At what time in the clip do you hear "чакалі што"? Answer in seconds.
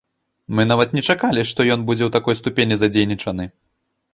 1.13-1.67